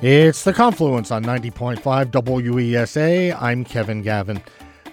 [0.00, 3.36] It's the Confluence on 90.5 WESA.
[3.42, 4.40] I'm Kevin Gavin.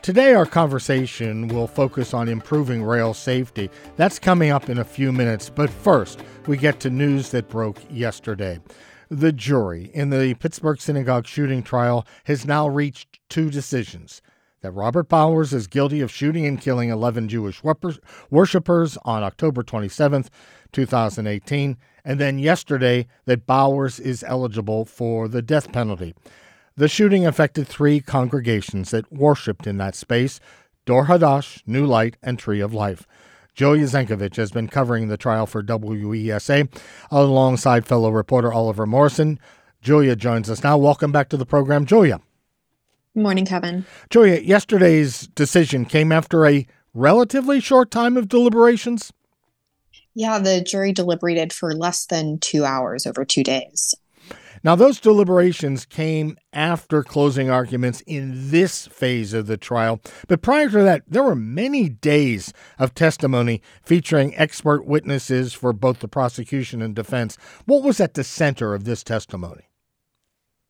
[0.02, 3.70] Today, our conversation will focus on improving rail safety.
[3.98, 7.80] That's coming up in a few minutes, but first, we get to news that broke
[7.92, 8.60] yesterday.
[9.10, 14.24] The jury in the Pittsburgh synagogue shooting trial has now reached two decisions
[14.62, 17.62] that Robert Bowers is guilty of shooting and killing 11 Jewish
[18.32, 20.26] worshippers on October 27,
[20.76, 26.14] 2018, and then yesterday that Bowers is eligible for the death penalty.
[26.76, 30.40] The shooting affected three congregations that worshiped in that space
[30.86, 33.08] Dor Hadash, New Light, and Tree of Life.
[33.56, 36.70] Julia Zenkevich has been covering the trial for WESA
[37.10, 39.40] alongside fellow reporter Oliver Morrison.
[39.82, 40.78] Julia joins us now.
[40.78, 42.20] Welcome back to the program, Julia.
[43.16, 43.86] Morning, Kevin.
[44.10, 49.14] Julia, yesterday's decision came after a relatively short time of deliberations.
[50.16, 53.94] Yeah, the jury deliberated for less than two hours over two days.
[54.64, 60.02] Now, those deliberations came after closing arguments in this phase of the trial.
[60.28, 66.00] But prior to that, there were many days of testimony featuring expert witnesses for both
[66.00, 67.38] the prosecution and defense.
[67.66, 69.70] What was at the center of this testimony?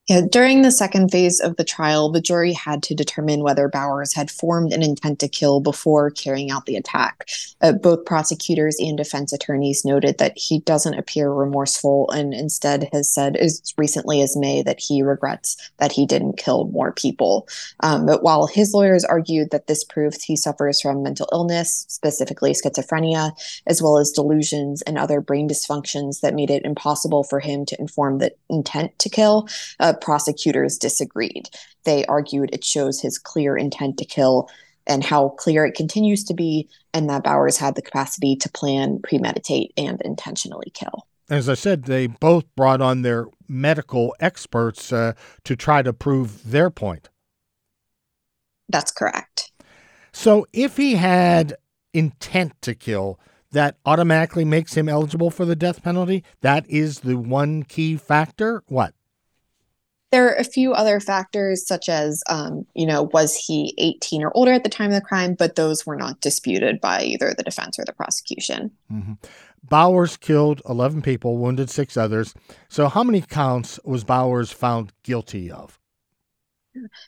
[0.07, 4.13] Yeah, during the second phase of the trial, the jury had to determine whether Bowers
[4.13, 7.27] had formed an intent to kill before carrying out the attack.
[7.59, 13.11] Uh, both prosecutors and defense attorneys noted that he doesn't appear remorseful and instead has
[13.11, 17.47] said as recently as May that he regrets that he didn't kill more people.
[17.79, 22.51] Um, but while his lawyers argued that this proves he suffers from mental illness, specifically
[22.51, 23.31] schizophrenia,
[23.65, 27.79] as well as delusions and other brain dysfunctions that made it impossible for him to
[27.81, 29.47] inform the intent to kill.
[29.79, 31.49] Uh, prosecutors disagreed.
[31.83, 34.49] They argued it shows his clear intent to kill
[34.87, 38.99] and how clear it continues to be, and that Bowers had the capacity to plan,
[39.01, 41.07] premeditate, and intentionally kill.
[41.27, 46.51] As I said, they both brought on their medical experts uh, to try to prove
[46.51, 47.09] their point.
[48.69, 49.51] That's correct.
[50.11, 51.55] So if he had
[51.93, 53.19] intent to kill,
[53.51, 56.23] that automatically makes him eligible for the death penalty?
[56.41, 58.63] That is the one key factor?
[58.67, 58.93] What?
[60.15, 64.31] There are a few other factors, such as, um, you know, was he 18 or
[64.33, 65.33] older at the time of the crime?
[65.33, 68.71] But those were not disputed by either the defense or the prosecution.
[68.89, 69.15] Mm-hmm.
[69.63, 72.33] Bowers killed 11 people, wounded six others.
[72.69, 75.77] So, how many counts was Bowers found guilty of?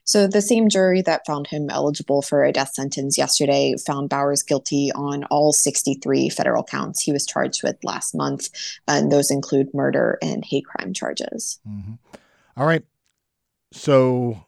[0.03, 4.43] So, the same jury that found him eligible for a death sentence yesterday found Bowers
[4.43, 8.49] guilty on all 63 federal counts he was charged with last month.
[8.85, 11.61] And those include murder and hate crime charges.
[11.65, 11.93] Mm-hmm.
[12.57, 12.83] All right.
[13.71, 14.45] So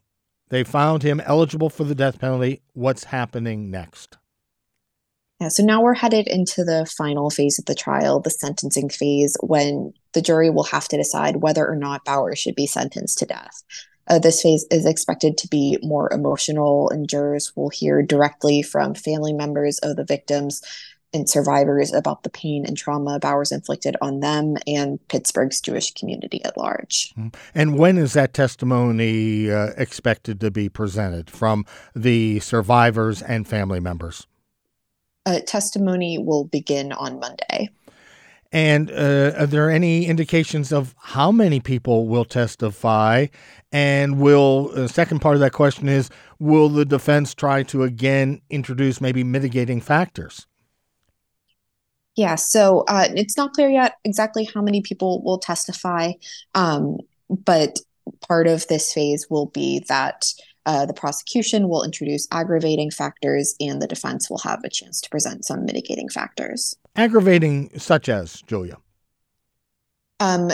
[0.48, 2.62] they found him eligible for the death penalty.
[2.72, 4.18] What's happening next?
[5.40, 9.36] Yeah, so now we're headed into the final phase of the trial, the sentencing phase,
[9.40, 13.26] when the jury will have to decide whether or not Bowers should be sentenced to
[13.26, 13.62] death.
[14.06, 18.92] Uh, this phase is expected to be more emotional, and jurors will hear directly from
[18.94, 20.60] family members of the victims
[21.12, 26.44] and survivors about the pain and trauma Bowers inflicted on them and Pittsburgh's Jewish community
[26.44, 27.12] at large.
[27.18, 27.28] Mm-hmm.
[27.54, 33.80] And when is that testimony uh, expected to be presented from the survivors and family
[33.80, 34.26] members?
[35.26, 37.68] Uh, testimony will begin on Monday.
[38.52, 43.26] And uh, are there any indications of how many people will testify?
[43.70, 46.10] And will the uh, second part of that question is
[46.40, 50.46] will the defense try to again introduce maybe mitigating factors?
[52.20, 56.12] Yeah, so uh, it's not clear yet exactly how many people will testify,
[56.54, 56.98] um,
[57.30, 57.78] but
[58.28, 60.30] part of this phase will be that
[60.66, 65.08] uh, the prosecution will introduce aggravating factors and the defense will have a chance to
[65.08, 66.76] present some mitigating factors.
[66.94, 68.76] Aggravating, such as, Julia?
[70.20, 70.50] Um,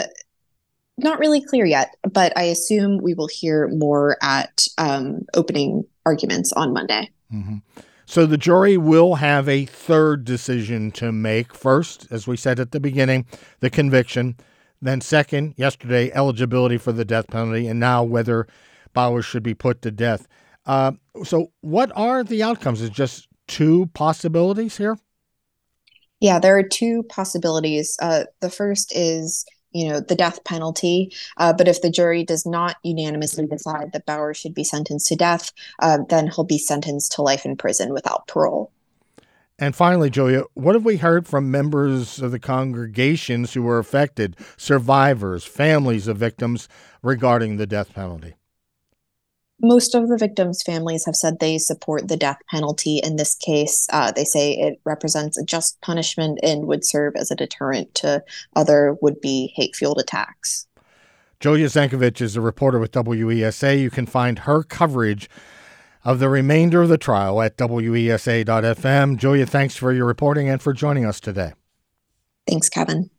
[0.97, 6.53] not really clear yet, but I assume we will hear more at um, opening arguments
[6.53, 7.11] on Monday.
[7.33, 7.57] Mm-hmm.
[8.09, 11.53] So the jury will have a third decision to make.
[11.53, 13.25] First, as we said at the beginning,
[13.59, 14.37] the conviction.
[14.81, 18.47] Then, second, yesterday, eligibility for the death penalty, and now whether
[18.93, 20.25] Bowers should be put to death.
[20.65, 20.93] Uh,
[21.25, 22.81] so, what are the outcomes?
[22.81, 24.97] Is just two possibilities here?
[26.21, 27.97] Yeah, there are two possibilities.
[28.01, 29.45] Uh, the first is
[29.77, 31.13] you know the death penalty.
[31.37, 35.15] Uh, but if the jury does not unanimously decide that Bowers should be sentenced to
[35.15, 38.71] death uh, then he'll be sentenced to life in prison without parole.
[39.59, 44.35] And finally julia what have we heard from members of the congregations who were affected?
[44.57, 46.67] Survivors families of victims
[47.01, 48.35] regarding the death penalty
[49.61, 53.87] most of the victims' families have said they support the death penalty in this case.
[53.91, 58.23] Uh, they say it represents a just punishment and would serve as a deterrent to
[58.55, 60.67] other would be hate fueled attacks.
[61.39, 63.79] Julia Zenkevich is a reporter with WESA.
[63.79, 65.29] You can find her coverage
[66.03, 69.17] of the remainder of the trial at WESA.FM.
[69.17, 71.53] Julia, thanks for your reporting and for joining us today.
[72.47, 73.09] Thanks, Kevin.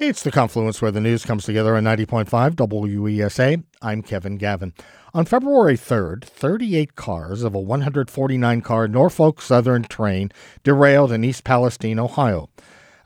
[0.00, 3.62] It's the confluence where the news comes together on 90.5 WESA.
[3.82, 4.72] I'm Kevin Gavin.
[5.12, 10.32] On February 3rd, 38 cars of a 149 car Norfolk Southern train
[10.64, 12.48] derailed in East Palestine, Ohio.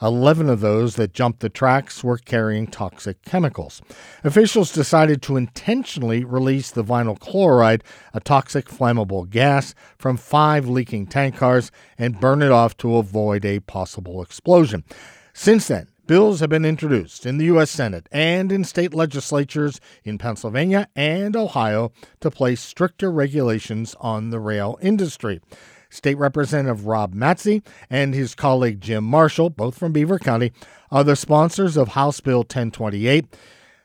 [0.01, 3.83] 11 of those that jumped the tracks were carrying toxic chemicals.
[4.23, 7.83] Officials decided to intentionally release the vinyl chloride,
[8.13, 13.45] a toxic flammable gas, from five leaking tank cars and burn it off to avoid
[13.45, 14.85] a possible explosion.
[15.33, 17.71] Since then, Bills have been introduced in the U.S.
[17.71, 24.39] Senate and in state legislatures in Pennsylvania and Ohio to place stricter regulations on the
[24.39, 25.41] rail industry.
[25.89, 30.53] State Representative Rob Matzie and his colleague Jim Marshall, both from Beaver County,
[30.91, 33.25] are the sponsors of House Bill 1028,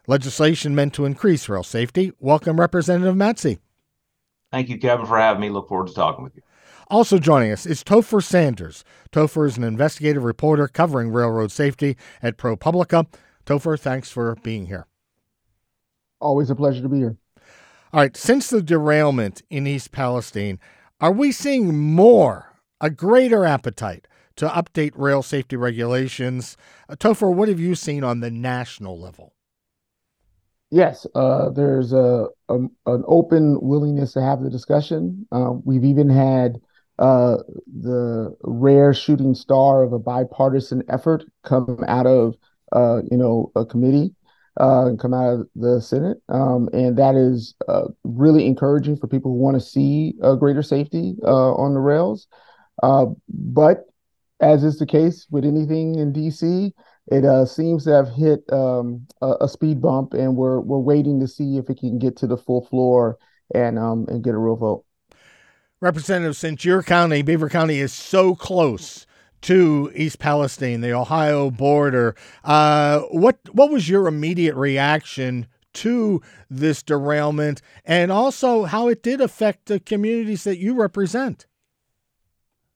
[0.06, 2.12] legislation meant to increase rail safety.
[2.20, 3.60] Welcome, Representative Matzie.
[4.52, 5.50] Thank you, Kevin, for having me.
[5.50, 6.42] Look forward to talking with you.
[6.90, 8.84] Also joining us is Topher Sanders.
[9.12, 13.06] Topher is an investigative reporter covering railroad safety at ProPublica.
[13.46, 14.88] Topher, thanks for being here.
[16.20, 17.16] Always a pleasure to be here.
[17.94, 20.60] All right, since the derailment in East Palestine,
[21.00, 24.08] are we seeing more, a greater appetite
[24.38, 26.58] to update rail safety regulations?
[26.88, 29.34] Uh, Topher, what have you seen on the national level?
[30.72, 35.28] Yes, uh, there's a, a, an open willingness to have the discussion.
[35.32, 36.60] Uh, we've even had
[37.00, 37.38] uh,
[37.82, 42.36] the rare shooting star of a bipartisan effort come out of
[42.74, 44.14] uh, you know a committee
[44.58, 49.32] uh, come out of the Senate, um, and that is uh, really encouraging for people
[49.32, 52.28] who want to see greater safety uh, on the rails.
[52.84, 53.86] Uh, but
[54.42, 56.72] as is the case with anything in DC,
[57.08, 61.28] it seems to have hit um, a, a, speed bump, and we're we're waiting to
[61.28, 63.18] see if it can get to the full floor
[63.56, 64.84] and um, and get a real vote.
[65.82, 69.06] Representative, since your county, Beaver County, is so close
[69.42, 76.84] to East Palestine, the Ohio border, uh, what what was your immediate reaction to this
[76.84, 81.46] derailment, and also how it did affect the communities that you represent?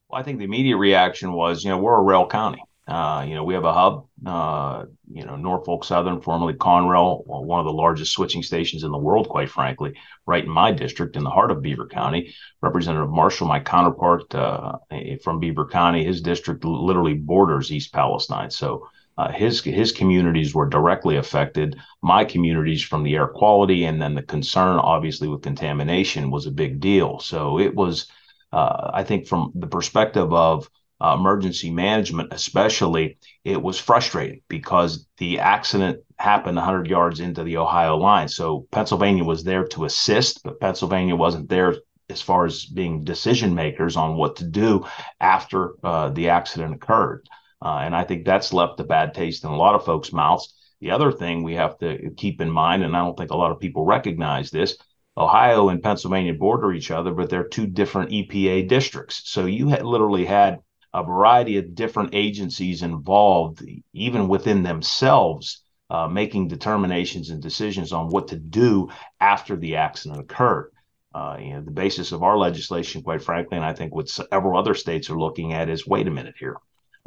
[0.07, 2.63] Well, I think the immediate reaction was, you know, we're a rail county.
[2.85, 7.59] Uh, you know, we have a hub, uh, you know, Norfolk Southern, formerly Conrail, one
[7.59, 9.94] of the largest switching stations in the world, quite frankly,
[10.25, 12.35] right in my district in the heart of Beaver County.
[12.62, 14.80] Representative Marshall, my counterpart uh,
[15.24, 18.51] from Beaver County, his district literally borders East Palestine.
[18.51, 21.79] So uh, his his communities were directly affected.
[22.01, 26.51] My communities from the air quality and then the concern, obviously, with contamination was a
[26.51, 27.19] big deal.
[27.19, 28.07] So it was,
[28.51, 30.69] uh, I think, from the perspective of
[31.03, 37.57] uh, emergency management, especially, it was frustrating because the accident happened 100 yards into the
[37.57, 38.29] Ohio line.
[38.29, 41.75] So Pennsylvania was there to assist, but Pennsylvania wasn't there
[42.09, 44.85] as far as being decision makers on what to do
[45.19, 47.27] after uh, the accident occurred.
[47.61, 50.53] Uh, and I think that's left a bad taste in a lot of folks' mouths.
[50.79, 53.51] The other thing we have to keep in mind, and I don't think a lot
[53.51, 54.77] of people recognize this,
[55.17, 59.21] Ohio and Pennsylvania border each other, but they're two different EPA districts.
[59.25, 60.59] So you had literally had
[60.94, 63.63] a variety of different agencies involved,
[63.94, 68.89] even within themselves, uh, making determinations and decisions on what to do
[69.20, 70.72] after the accident occurred.
[71.13, 74.58] Uh, you know, the basis of our legislation, quite frankly, and I think what several
[74.58, 76.58] other states are looking at is wait a minute here.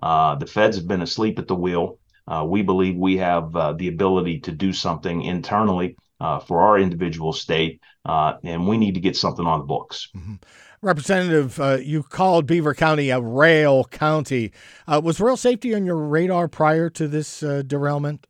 [0.03, 1.99] Uh, the feds have been asleep at the wheel.
[2.29, 6.79] Uh, we believe we have uh, the ability to do something internally uh, for our
[6.79, 10.09] individual state, and we need to get something on the books.
[10.17, 10.35] Mm-hmm.
[10.83, 14.53] Representative, uh, you called Beaver County a rail county.
[14.87, 18.27] Uh, was rail safety on your radar prior to this uh, derailment?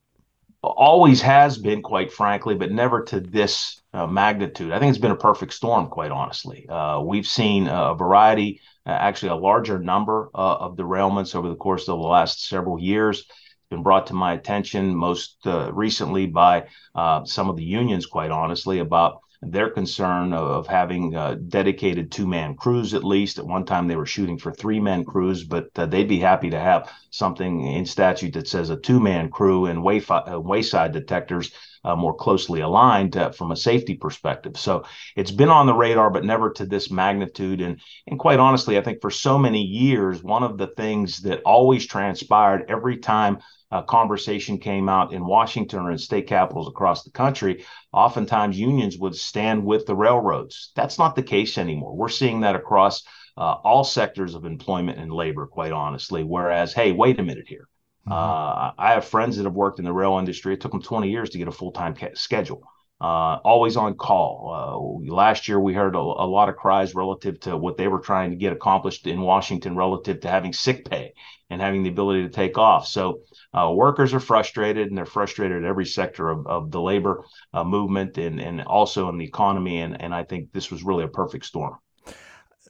[0.63, 4.73] Always has been, quite frankly, but never to this uh, magnitude.
[4.73, 6.69] I think it's been a perfect storm, quite honestly.
[6.69, 11.89] Uh, we've seen a variety, uh, actually, a larger number of derailments over the course
[11.89, 13.27] of the last several years
[13.71, 18.31] been brought to my attention most uh, recently by uh, some of the unions, quite
[18.31, 23.39] honestly, about their concern of having a dedicated two man crews at least.
[23.39, 26.51] At one time, they were shooting for three man crews, but uh, they'd be happy
[26.51, 30.93] to have something in statute that says a two man crew and wayfi- uh, wayside
[30.93, 31.53] detectors
[31.85, 34.59] uh, more closely aligned uh, from a safety perspective.
[34.59, 37.61] So it's been on the radar, but never to this magnitude.
[37.61, 41.43] And and quite honestly, I think for so many years, one of the things that
[41.45, 43.39] always transpired every time
[43.71, 48.99] a conversation came out in Washington or in state capitals across the country, oftentimes unions
[48.99, 50.73] would stand with the railroads.
[50.77, 51.97] That's not the case anymore.
[51.97, 53.03] We're seeing that across
[53.37, 56.23] uh, all sectors of employment and labor, quite honestly.
[56.23, 57.69] Whereas, hey, wait a minute here.
[58.07, 58.13] Mm-hmm.
[58.13, 60.55] Uh, I have friends that have worked in the rail industry.
[60.55, 62.63] It took them 20 years to get a full time ca- schedule.
[62.99, 65.05] Uh, always on call.
[65.07, 68.01] Uh, last year, we heard a, a, lot of cries relative to what they were
[68.01, 71.13] trying to get accomplished in Washington relative to having sick pay
[71.51, 72.87] and having the ability to take off.
[72.87, 73.21] So,
[73.53, 77.65] uh, workers are frustrated, and they're frustrated at every sector of, of the labor uh,
[77.65, 79.83] movement and, and also in the economy.
[79.83, 81.77] And, and I think this was really a perfect storm.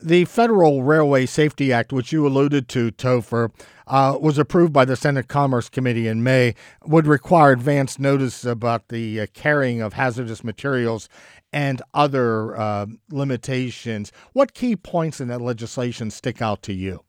[0.03, 3.51] The Federal Railway Safety Act, which you alluded to, Topher,
[3.87, 8.89] uh, was approved by the Senate Commerce Committee in May, would require advance notice about
[8.89, 11.09] the uh, carrying of hazardous materials
[11.51, 14.13] and other uh, limitations.
[14.35, 17.06] What key points in that legislation stick out to you?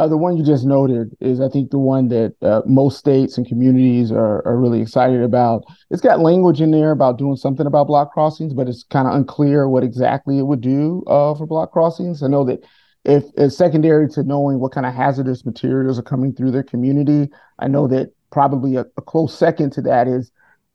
[0.00, 3.36] Uh, the one you just noted is, I think, the one that uh, most states
[3.36, 5.64] and communities are, are really excited about.
[5.90, 9.12] It's got language in there about doing something about block crossings, but it's kind of
[9.12, 12.22] unclear what exactly it would do uh, for block crossings.
[12.22, 12.64] I know that
[13.04, 17.28] if it's secondary to knowing what kind of hazardous materials are coming through their community,
[17.58, 20.32] I know that probably a, a close second to that is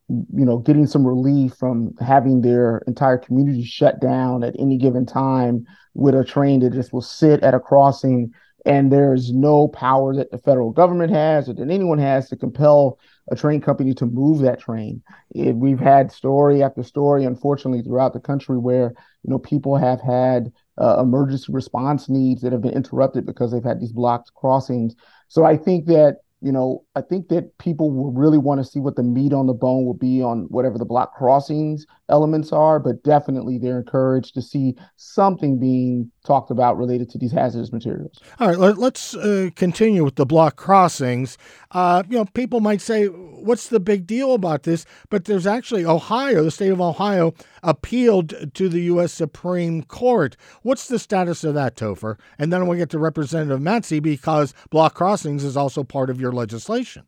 [0.08, 5.04] you know getting some relief from having their entire community shut down at any given
[5.04, 5.66] time
[5.96, 8.32] with a train that just will sit at a crossing
[8.66, 12.98] and there's no power that the federal government has or that anyone has to compel
[13.32, 15.02] a train company to move that train.
[15.34, 18.94] It, we've had story after story, unfortunately, throughout the country where
[19.24, 23.64] you know people have had uh, emergency response needs that have been interrupted because they've
[23.64, 24.96] had these blocked crossings.
[25.28, 28.80] So I think that you know, I think that people will really want to see
[28.80, 32.80] what the meat on the bone will be on whatever the block crossings elements are,
[32.80, 38.20] but definitely they're encouraged to see something being talked about related to these hazardous materials.
[38.40, 41.38] All right, let, us uh, continue with the block crossings.
[41.72, 44.86] Uh, you know, people might say, what's the big deal about this?
[45.10, 47.34] But there's actually Ohio, the state of Ohio,
[47.64, 49.12] appealed to the U.S.
[49.14, 50.36] Supreme Court.
[50.62, 52.18] What's the status of that, Topher?
[52.38, 56.32] And then we'll get to Representative Matzie because block crossings is also part of your
[56.32, 57.06] legislation.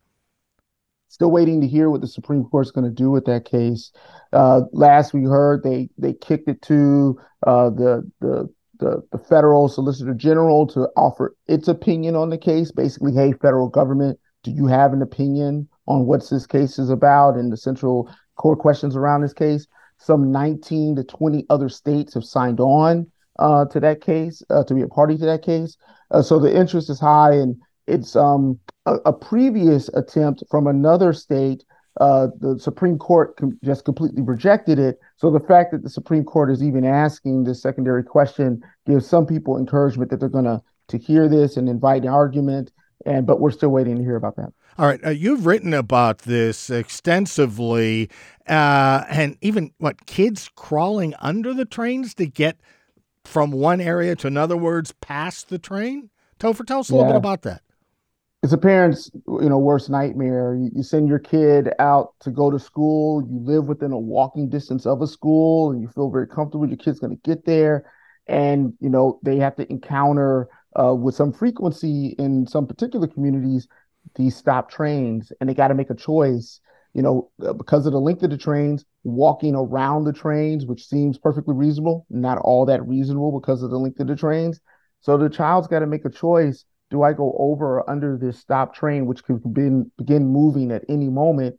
[1.10, 3.92] Still waiting to hear what the Supreme Court's going to do with that case.
[4.34, 8.50] Uh, last we heard, they they kicked it to uh, the the
[8.80, 12.72] the, the federal solicitor general to offer its opinion on the case.
[12.72, 17.36] Basically, hey, federal government, do you have an opinion on what this case is about
[17.36, 19.68] and the central core questions around this case?
[19.98, 24.74] Some 19 to 20 other states have signed on uh, to that case, uh, to
[24.74, 25.78] be a party to that case.
[26.12, 27.56] Uh, so the interest is high, and
[27.88, 31.64] it's um, a, a, previous attempt from another state.
[32.00, 35.00] Uh, the Supreme Court com- just completely rejected it.
[35.18, 39.26] So the fact that the Supreme Court is even asking this secondary question gives some
[39.26, 42.72] people encouragement that they're going to to hear this and invite an argument.
[43.06, 44.54] And but we're still waiting to hear about that.
[44.78, 48.10] All right, uh, you've written about this extensively,
[48.48, 52.60] uh, and even what kids crawling under the trains to get
[53.26, 54.56] from one area to another.
[54.56, 56.12] Words past the train.
[56.40, 57.00] Topher, tell us a yeah.
[57.00, 57.64] little bit about that.
[58.44, 60.56] It's a parent's, you know, worst nightmare.
[60.56, 63.24] You, you send your kid out to go to school.
[63.28, 66.68] You live within a walking distance of a school, and you feel very comfortable.
[66.68, 67.92] Your kid's going to get there,
[68.28, 70.48] and you know they have to encounter
[70.80, 73.68] uh, with some frequency in some particular communities
[74.16, 76.62] these stop trains and they got to make a choice
[76.94, 80.88] you know uh, because of the length of the trains walking around the trains which
[80.88, 84.60] seems perfectly reasonable not all that reasonable because of the length of the trains
[85.02, 88.40] so the child's got to make a choice do i go over or under this
[88.40, 91.58] stop train which could begin begin moving at any moment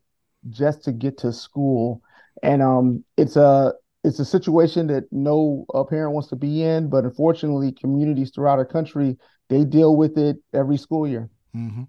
[0.50, 2.02] just to get to school
[2.42, 3.72] and um it's a
[4.04, 8.58] it's a situation that no uh, parent wants to be in but unfortunately communities throughout
[8.58, 9.16] our country
[9.48, 11.84] they deal with it every school year mm-hmm.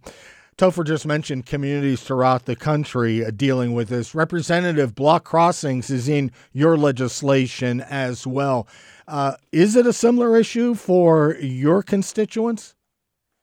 [0.59, 4.13] Topher just mentioned communities throughout the country uh, dealing with this.
[4.13, 8.67] Representative Block Crossings is in your legislation as well.
[9.07, 12.75] Uh, is it a similar issue for your constituents?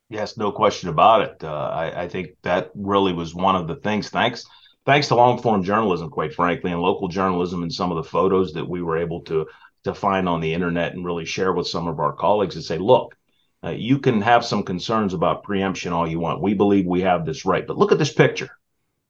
[0.09, 1.43] Yes, no question about it.
[1.43, 4.09] Uh, I, I, think that really was one of the things.
[4.09, 4.47] Thanks,
[4.85, 8.53] thanks to long form journalism, quite frankly, and local journalism, and some of the photos
[8.53, 9.47] that we were able to
[9.83, 12.77] to find on the internet and really share with some of our colleagues and say,
[12.77, 13.17] look,
[13.65, 16.43] uh, you can have some concerns about preemption all you want.
[16.43, 17.67] We believe we have this right.
[17.67, 18.51] But look at this picture.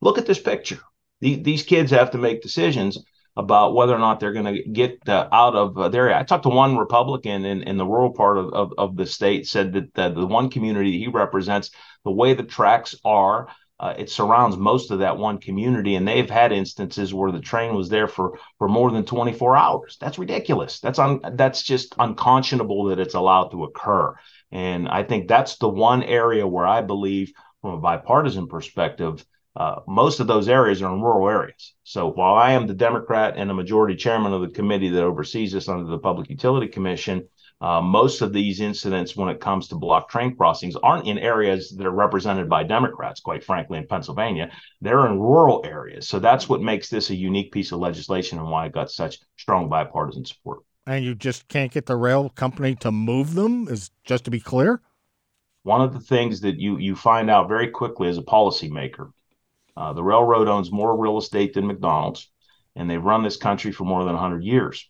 [0.00, 0.78] Look at this picture.
[1.20, 2.98] The, these kids have to make decisions
[3.36, 6.18] about whether or not they're going to get uh, out of uh, their area.
[6.18, 9.46] I talked to one Republican in, in the rural part of, of, of the state,
[9.46, 11.70] said that, that the one community he represents,
[12.04, 16.30] the way the tracks are, uh, it surrounds most of that one community, and they've
[16.30, 19.98] had instances where the train was there for for more than 24 hours.
[20.00, 20.80] That's ridiculous.
[20.80, 24.14] That's un, that's just unconscionable that it's allowed to occur.
[24.50, 29.24] And I think that's the one area where I believe, from a bipartisan perspective,
[29.56, 31.74] uh, most of those areas are in rural areas.
[31.82, 35.52] So while I am the Democrat and a majority chairman of the committee that oversees
[35.52, 37.18] this under the Public Utility Commission,
[37.58, 41.62] Uh, most of these incidents, when it comes to block train crossings, aren't in areas
[41.76, 44.46] that are represented by Democrats, quite frankly, in Pennsylvania.
[44.84, 46.06] They're in rural areas.
[46.06, 49.14] So that's what makes this a unique piece of legislation and why it got such
[49.38, 50.58] strong bipartisan support.
[50.84, 54.40] And you just can't get the rail company to move them, is just to be
[54.52, 54.82] clear?
[55.62, 59.12] One of the things that you, you find out very quickly as a policymaker
[59.76, 62.30] uh, the railroad owns more real estate than McDonald's,
[62.74, 64.88] and they've run this country for more than 100 years.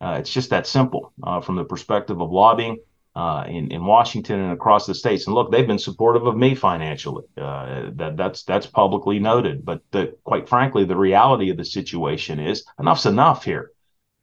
[0.00, 2.78] Uh, it's just that simple uh, from the perspective of lobbying
[3.14, 5.26] uh, in, in Washington and across the states.
[5.26, 7.24] And look, they've been supportive of me financially.
[7.36, 9.64] Uh, that that's that's publicly noted.
[9.64, 13.72] But the, quite frankly, the reality of the situation is enough's enough here.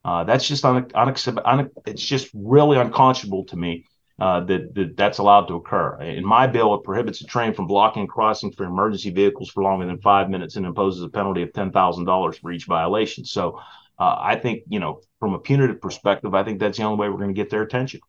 [0.05, 1.49] That's just un, unacceptable.
[1.49, 3.85] Un, it's just really unconscionable to me
[4.19, 5.99] uh, that, that that's allowed to occur.
[6.01, 9.85] In my bill, it prohibits a train from blocking crossing for emergency vehicles for longer
[9.85, 13.25] than five minutes and imposes a penalty of ten thousand dollars for each violation.
[13.25, 13.59] So
[13.99, 17.09] uh, I think, you know, from a punitive perspective, I think that's the only way
[17.09, 18.01] we're going to get their attention.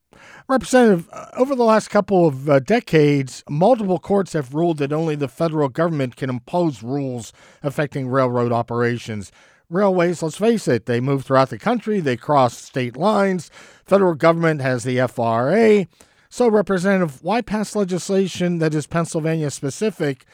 [0.49, 5.15] Representative, uh, over the last couple of uh, decades, multiple courts have ruled that only
[5.15, 7.33] the federal government can impose rules
[7.63, 9.31] affecting railroad operations.
[9.71, 13.51] Railways, let's face it, they move throughout the country, they cross state lines.
[13.85, 15.87] Federal government has the FRA.
[16.29, 20.27] So, Representative, why pass legislation that is Pennsylvania specific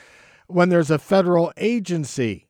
[0.47, 2.49] when there's a federal agency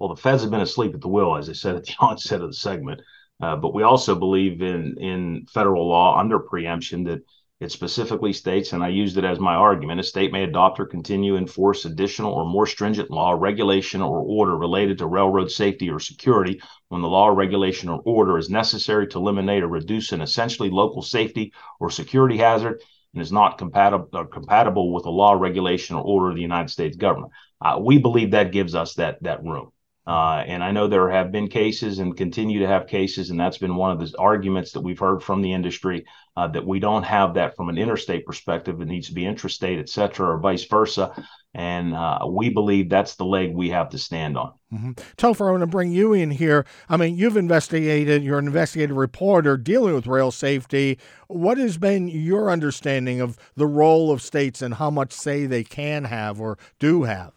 [0.00, 2.40] well, the feds have been asleep at the wheel, as I said at the onset
[2.40, 3.02] of the segment.
[3.40, 7.22] Uh, but we also believe in in federal law under preemption that
[7.60, 10.86] it specifically states, and I used it as my argument, a state may adopt or
[10.86, 16.00] continue enforce additional or more stringent law, regulation, or order related to railroad safety or
[16.00, 20.70] security when the law, regulation, or order is necessary to eliminate or reduce an essentially
[20.70, 22.80] local safety or security hazard
[23.12, 26.70] and is not compatible or compatible with a law, regulation, or order of the United
[26.70, 27.32] States government.
[27.60, 29.70] Uh, we believe that gives us that that room.
[30.06, 33.58] Uh, and I know there have been cases and continue to have cases, and that's
[33.58, 37.02] been one of the arguments that we've heard from the industry uh, that we don't
[37.02, 38.80] have that from an interstate perspective.
[38.80, 41.12] It needs to be intrastate, et cetera, or vice versa.
[41.52, 44.52] And uh, we believe that's the leg we have to stand on.
[44.72, 44.92] Mm-hmm.
[45.16, 46.64] Topher, I want to bring you in here.
[46.88, 50.98] I mean, you've investigated, you're an investigative reporter dealing with rail safety.
[51.26, 55.64] What has been your understanding of the role of states and how much say they
[55.64, 57.32] can have or do have?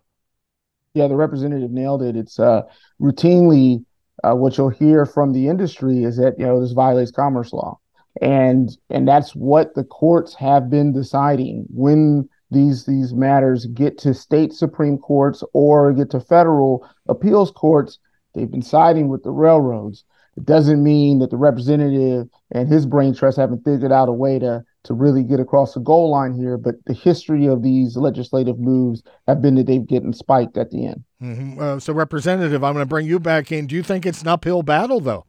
[0.93, 2.15] Yeah, the representative nailed it.
[2.15, 2.63] It's uh,
[3.01, 3.83] routinely
[4.23, 7.79] uh, what you'll hear from the industry is that you know this violates commerce law,
[8.21, 14.13] and and that's what the courts have been deciding when these these matters get to
[14.13, 17.97] state supreme courts or get to federal appeals courts.
[18.35, 20.05] They've been siding with the railroads.
[20.37, 24.37] It doesn't mean that the representative and his brain trust haven't figured out a way
[24.39, 26.57] to to really get across the goal line here.
[26.57, 30.87] But the history of these legislative moves have been that they've getting spiked at the
[30.87, 31.03] end.
[31.21, 31.59] Mm-hmm.
[31.59, 33.67] Uh, so, Representative, I'm going to bring you back in.
[33.67, 35.25] Do you think it's an uphill battle, though?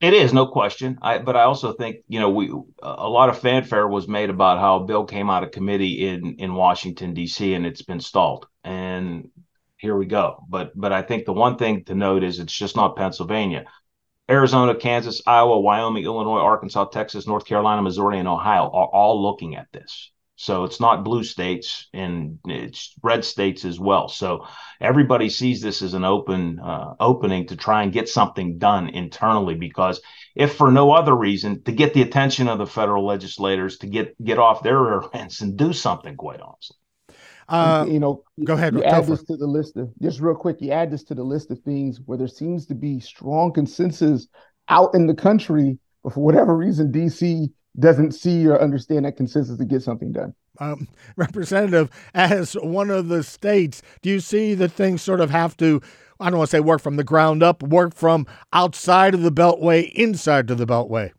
[0.00, 0.98] It is, no question.
[1.02, 4.60] I, but I also think you know we a lot of fanfare was made about
[4.60, 7.52] how a bill came out of committee in in Washington D.C.
[7.52, 9.28] and it's been stalled, and
[9.76, 10.44] here we go.
[10.48, 13.64] But but I think the one thing to note is it's just not Pennsylvania.
[14.30, 19.56] Arizona, Kansas, Iowa, Wyoming, Illinois, Arkansas, Texas, North Carolina, Missouri, and Ohio are all looking
[19.56, 20.10] at this.
[20.36, 24.08] So it's not blue states and it's red states as well.
[24.08, 24.46] So
[24.80, 29.56] everybody sees this as an open uh, opening to try and get something done internally
[29.56, 30.00] because
[30.36, 34.14] if for no other reason to get the attention of the federal legislators to get
[34.22, 36.76] get off their rear ends and do something quite honestly.
[37.48, 38.74] Uh, you know, go ahead.
[38.74, 40.60] You add this to the list of just real quick.
[40.60, 44.28] You add this to the list of things where there seems to be strong consensus
[44.68, 49.56] out in the country, but for whatever reason, DC doesn't see or understand that consensus
[49.56, 50.34] to get something done.
[50.60, 55.56] Um, Representative, as one of the states, do you see that things sort of have
[55.58, 55.80] to?
[56.20, 59.30] I don't want to say work from the ground up, work from outside of the
[59.30, 61.12] beltway inside to the beltway.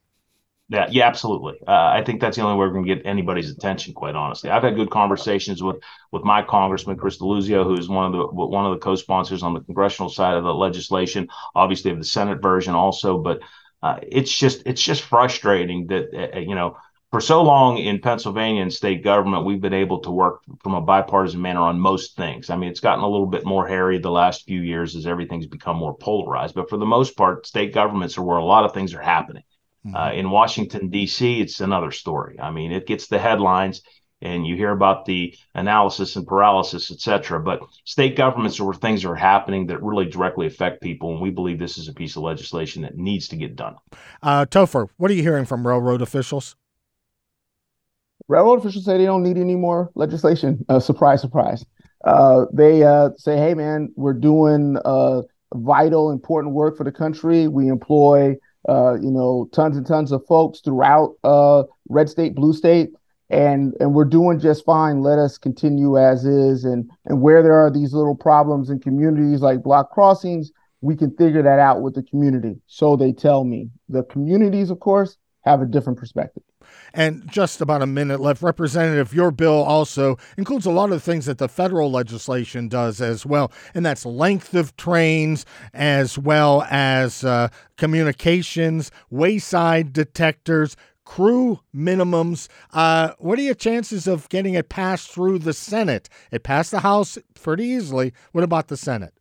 [0.72, 1.56] Yeah, yeah, absolutely.
[1.68, 3.96] Uh, I think that's the only way we're going to get anybody's attention.
[3.96, 5.78] Quite honestly, I've had good conversations with
[6.12, 9.56] with my congressman Chris Deluzio, who is one of the one of the co-sponsors on
[9.56, 11.28] the congressional side of the legislation.
[11.56, 13.40] Obviously, of the Senate version also, but
[13.82, 16.78] uh, it's just it's just frustrating that uh, uh, you know
[17.10, 20.82] for so long in Pennsylvania and state government, we've been able to work from a
[20.82, 22.52] bipartisan manner on most things.
[22.52, 25.48] I mean, it's gotten a little bit more hairy the last few years as everything's
[25.48, 28.74] become more polarized, but for the most part, state governments are where a lot of
[28.76, 29.42] things are happening.
[29.86, 29.96] Mm-hmm.
[29.96, 32.40] Uh, in Washington, D.C., it's another story.
[32.40, 33.82] I mean, it gets the headlines
[34.22, 37.40] and you hear about the analysis and paralysis, et cetera.
[37.40, 41.14] But state governments are where things are happening that really directly affect people.
[41.14, 43.76] And we believe this is a piece of legislation that needs to get done.
[44.22, 46.56] Uh, Topher, what are you hearing from railroad officials?
[48.28, 50.64] Railroad officials say they don't need any more legislation.
[50.68, 51.66] Uh, surprise, surprise.
[52.04, 55.22] Uh, they uh, say, hey, man, we're doing uh,
[55.54, 57.48] vital, important work for the country.
[57.48, 58.36] We employ
[58.68, 62.90] uh, you know, tons and tons of folks throughout uh, red state, blue state,
[63.30, 65.02] and and we're doing just fine.
[65.02, 69.42] Let us continue as is, and and where there are these little problems in communities
[69.42, 72.58] like block crossings, we can figure that out with the community.
[72.68, 73.70] So they tell me.
[73.88, 76.44] The communities, of course, have a different perspective.
[76.94, 78.42] And just about a minute left.
[78.42, 83.26] Representative, your bill also includes a lot of things that the federal legislation does as
[83.26, 90.76] well, and that's length of trains as well as uh, communications, wayside detectors,
[91.06, 92.48] crew minimums.
[92.72, 96.08] Uh, what are your chances of getting it passed through the Senate?
[96.32, 98.14] It passed the House pretty easily.
[98.32, 99.14] What about the Senate?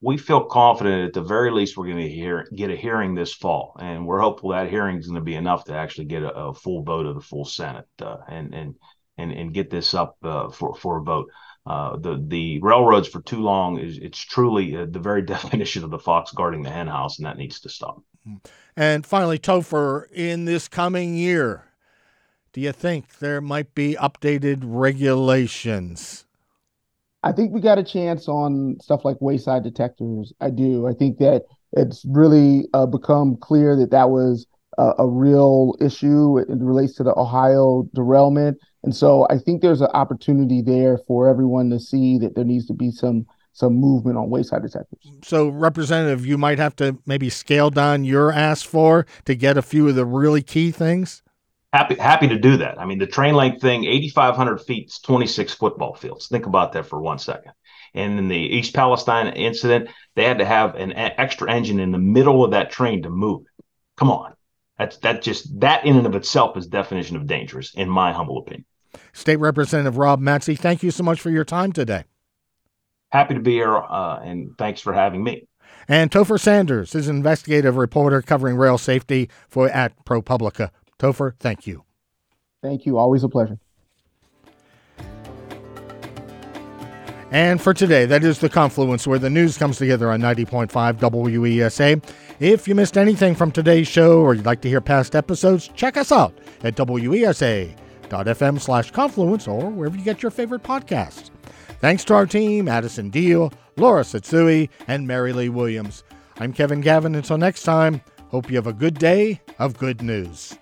[0.00, 3.32] We feel confident at the very least we're going to hear, get a hearing this
[3.32, 6.32] fall, and we're hopeful that hearing is going to be enough to actually get a,
[6.34, 8.74] a full vote of the full Senate uh, and and
[9.16, 11.30] and and get this up uh, for for a vote.
[11.64, 15.90] Uh, the the railroads for too long is it's truly uh, the very definition of
[15.90, 18.02] the fox guarding the henhouse, and that needs to stop.
[18.76, 21.64] And finally, Topher, in this coming year,
[22.52, 26.25] do you think there might be updated regulations?
[27.26, 30.32] I think we got a chance on stuff like wayside detectors.
[30.40, 30.86] I do.
[30.86, 34.46] I think that it's really uh, become clear that that was
[34.78, 36.38] a, a real issue.
[36.38, 40.98] It, it relates to the Ohio derailment, and so I think there's an opportunity there
[41.08, 45.10] for everyone to see that there needs to be some some movement on wayside detectors.
[45.24, 49.62] So, Representative, you might have to maybe scale down your ask for to get a
[49.62, 51.24] few of the really key things
[51.72, 52.80] happy happy to do that.
[52.80, 56.28] I mean, the train length thing, 8,500 feet, is 26 football fields.
[56.28, 57.52] Think about that for one second.
[57.94, 61.98] And in the East Palestine incident, they had to have an extra engine in the
[61.98, 63.64] middle of that train to move it.
[63.96, 64.34] Come on,
[64.78, 68.38] that's that just that in and of itself is definition of dangerous, in my humble
[68.38, 68.66] opinion.
[69.12, 72.04] State Representative Rob Matzie, thank you so much for your time today.
[73.10, 75.46] Happy to be here, uh, and thanks for having me.
[75.88, 80.70] And Topher Sanders is an investigative reporter covering rail safety for at ProPublica.
[80.98, 81.84] Topher, thank you.
[82.62, 82.98] Thank you.
[82.98, 83.58] Always a pleasure.
[87.30, 92.02] And for today, that is the confluence where the news comes together on 90.5 WESA.
[92.38, 95.96] If you missed anything from today's show or you'd like to hear past episodes, check
[95.96, 101.30] us out at WESA.fm slash confluence or wherever you get your favorite podcasts.
[101.80, 106.04] Thanks to our team, Addison Deal, Laura Satsui, and Mary Lee Williams.
[106.38, 107.14] I'm Kevin Gavin.
[107.14, 110.56] Until next time, hope you have a good day of good news.